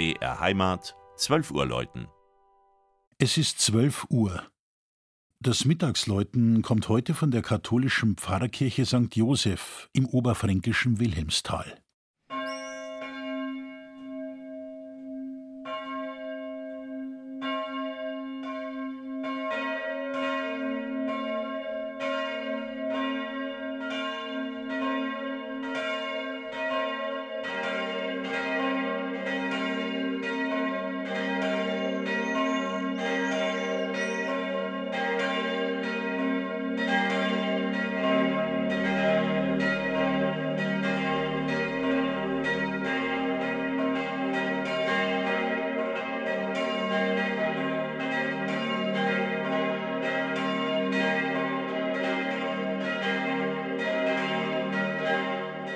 BR 0.00 0.40
Heimat, 0.40 0.96
12 1.18 1.50
Uhr 1.50 1.66
läuten. 1.66 2.08
Es 3.18 3.36
ist 3.36 3.60
12 3.60 4.06
Uhr. 4.08 4.42
Das 5.40 5.66
Mittagsläuten 5.66 6.62
kommt 6.62 6.88
heute 6.88 7.12
von 7.12 7.30
der 7.30 7.42
katholischen 7.42 8.16
Pfarrkirche 8.16 8.86
St. 8.86 9.14
Joseph 9.14 9.90
im 9.92 10.06
oberfränkischen 10.06 11.00
Wilhelmsthal. 11.00 11.82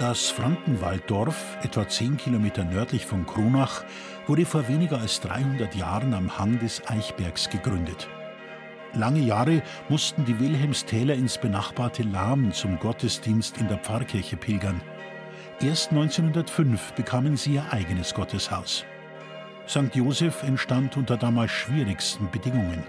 Das 0.00 0.30
Frankenwalddorf, 0.30 1.58
etwa 1.62 1.86
zehn 1.86 2.16
Kilometer 2.16 2.64
nördlich 2.64 3.04
von 3.04 3.26
Kronach, 3.26 3.84
wurde 4.26 4.46
vor 4.46 4.66
weniger 4.66 4.98
als 4.98 5.20
300 5.20 5.74
Jahren 5.74 6.14
am 6.14 6.38
Hang 6.38 6.58
des 6.58 6.80
Eichbergs 6.88 7.50
gegründet. 7.50 8.08
Lange 8.94 9.20
Jahre 9.20 9.62
mussten 9.90 10.24
die 10.24 10.40
Wilhelmstäler 10.40 11.12
ins 11.12 11.36
benachbarte 11.36 12.02
Lahm 12.02 12.50
zum 12.50 12.78
Gottesdienst 12.78 13.58
in 13.58 13.68
der 13.68 13.76
Pfarrkirche 13.76 14.38
pilgern. 14.38 14.80
Erst 15.60 15.90
1905 15.90 16.94
bekamen 16.94 17.36
sie 17.36 17.56
ihr 17.56 17.70
eigenes 17.70 18.14
Gotteshaus. 18.14 18.86
St. 19.68 19.94
Joseph 19.94 20.42
entstand 20.44 20.96
unter 20.96 21.18
damals 21.18 21.50
schwierigsten 21.50 22.30
Bedingungen. 22.30 22.84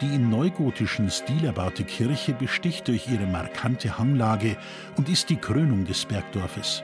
Die 0.00 0.14
in 0.14 0.30
neugotischen 0.30 1.10
Stil 1.10 1.44
erbaute 1.44 1.84
Kirche 1.84 2.34
besticht 2.34 2.88
durch 2.88 3.08
ihre 3.08 3.26
markante 3.26 3.98
Hanglage 3.98 4.56
und 4.96 5.08
ist 5.08 5.30
die 5.30 5.36
Krönung 5.36 5.84
des 5.84 6.04
Bergdorfes. 6.04 6.82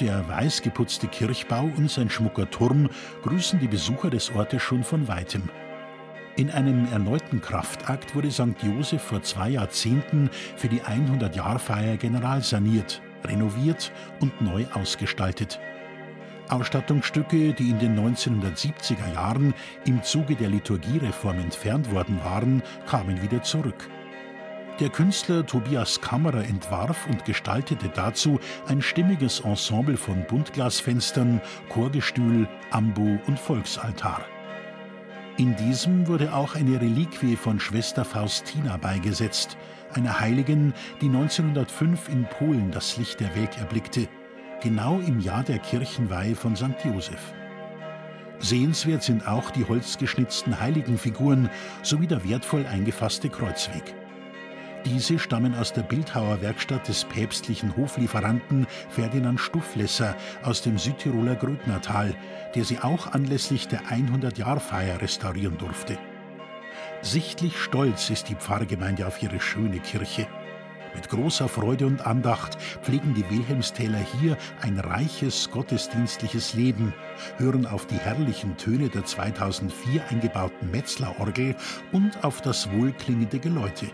Der 0.00 0.26
weiß 0.28 0.62
geputzte 0.62 1.08
Kirchbau 1.08 1.70
und 1.76 1.90
sein 1.90 2.08
schmucker 2.08 2.50
Turm 2.50 2.88
grüßen 3.22 3.60
die 3.60 3.68
Besucher 3.68 4.08
des 4.08 4.34
Ortes 4.34 4.62
schon 4.62 4.82
von 4.82 5.08
weitem. 5.08 5.42
In 6.36 6.50
einem 6.50 6.90
erneuten 6.90 7.42
Kraftakt 7.42 8.14
wurde 8.14 8.30
St. 8.30 8.62
Joseph 8.62 9.02
vor 9.02 9.22
zwei 9.22 9.50
Jahrzehnten 9.50 10.30
für 10.56 10.68
die 10.68 10.80
100-Jahr-Feier 10.80 11.98
generalsaniert, 11.98 13.02
renoviert 13.24 13.92
und 14.20 14.40
neu 14.40 14.64
ausgestaltet. 14.72 15.60
Ausstattungsstücke, 16.52 17.52
die 17.52 17.70
in 17.70 17.78
den 17.78 17.98
1970er 17.98 19.12
Jahren 19.14 19.54
im 19.84 20.02
Zuge 20.02 20.34
der 20.34 20.48
Liturgiereform 20.48 21.38
entfernt 21.38 21.90
worden 21.92 22.20
waren, 22.24 22.62
kamen 22.86 23.22
wieder 23.22 23.42
zurück. 23.42 23.88
Der 24.80 24.88
Künstler 24.88 25.44
Tobias 25.44 26.00
Kammerer 26.00 26.44
entwarf 26.44 27.06
und 27.06 27.24
gestaltete 27.24 27.90
dazu 27.94 28.40
ein 28.66 28.80
stimmiges 28.80 29.40
Ensemble 29.40 29.96
von 29.96 30.24
Buntglasfenstern, 30.26 31.40
Chorgestühl, 31.68 32.48
Ambo 32.70 33.18
und 33.26 33.38
Volksaltar. 33.38 34.24
In 35.36 35.54
diesem 35.56 36.08
wurde 36.08 36.34
auch 36.34 36.54
eine 36.54 36.80
Reliquie 36.80 37.36
von 37.36 37.60
Schwester 37.60 38.04
Faustina 38.04 38.76
beigesetzt, 38.78 39.58
einer 39.92 40.18
Heiligen, 40.18 40.72
die 41.00 41.06
1905 41.06 42.08
in 42.08 42.24
Polen 42.24 42.70
das 42.70 42.96
Licht 42.96 43.20
der 43.20 43.34
Welt 43.36 43.58
erblickte 43.58 44.08
genau 44.60 44.98
im 45.00 45.20
Jahr 45.20 45.42
der 45.42 45.58
Kirchenweihe 45.58 46.34
von 46.34 46.56
St. 46.56 46.84
Joseph. 46.84 47.32
Sehenswert 48.38 49.02
sind 49.02 49.26
auch 49.28 49.50
die 49.50 49.64
holzgeschnitzten 49.64 50.60
Heiligenfiguren 50.60 51.50
sowie 51.82 52.06
der 52.06 52.24
wertvoll 52.28 52.66
eingefasste 52.66 53.28
Kreuzweg. 53.28 53.94
Diese 54.86 55.18
stammen 55.18 55.54
aus 55.54 55.74
der 55.74 55.82
Bildhauerwerkstatt 55.82 56.88
des 56.88 57.04
päpstlichen 57.04 57.76
Hoflieferanten 57.76 58.66
Ferdinand 58.88 59.38
Stufflesser 59.38 60.16
aus 60.42 60.62
dem 60.62 60.78
Südtiroler 60.78 61.36
Grödnertal, 61.36 62.14
der 62.54 62.64
sie 62.64 62.78
auch 62.78 63.12
anlässlich 63.12 63.68
der 63.68 63.82
100-Jahr-Feier 63.82 65.02
restaurieren 65.02 65.58
durfte. 65.58 65.98
Sichtlich 67.02 67.58
stolz 67.58 68.08
ist 68.08 68.30
die 68.30 68.34
Pfarrgemeinde 68.34 69.06
auf 69.06 69.22
ihre 69.22 69.40
schöne 69.40 69.80
Kirche. 69.80 70.26
Mit 70.94 71.08
großer 71.08 71.48
Freude 71.48 71.86
und 71.86 72.04
Andacht 72.06 72.58
pflegen 72.82 73.14
die 73.14 73.28
Wilhelmstäler 73.30 74.04
hier 74.20 74.36
ein 74.60 74.78
reiches 74.78 75.50
gottesdienstliches 75.50 76.54
Leben, 76.54 76.92
hören 77.38 77.66
auf 77.66 77.86
die 77.86 77.98
herrlichen 77.98 78.56
Töne 78.56 78.88
der 78.88 79.04
2004 79.04 80.08
eingebauten 80.08 80.70
Metzlerorgel 80.70 81.54
und 81.92 82.24
auf 82.24 82.40
das 82.40 82.70
wohlklingende 82.72 83.38
Geläute. 83.38 83.86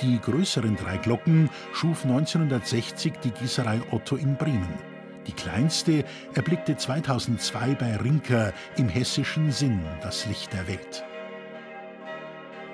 Die 0.00 0.18
größeren 0.18 0.76
drei 0.76 0.96
Glocken 0.96 1.50
schuf 1.72 2.04
1960 2.04 3.12
die 3.22 3.30
Gießerei 3.30 3.80
Otto 3.90 4.16
in 4.16 4.36
Bremen. 4.36 4.78
Die 5.26 5.32
kleinste 5.32 6.04
erblickte 6.34 6.76
2002 6.76 7.74
bei 7.74 7.96
Rinker 7.96 8.52
im 8.78 8.88
hessischen 8.88 9.52
Sinn 9.52 9.80
das 10.02 10.26
Licht 10.26 10.52
der 10.54 10.66
Welt. 10.66 11.04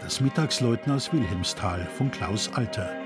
Das 0.00 0.20
Mittagsläuten 0.20 0.92
aus 0.92 1.12
Wilhelmsthal 1.12 1.84
von 1.97 2.10
Klaus 2.12 2.48
Alter. 2.54 3.05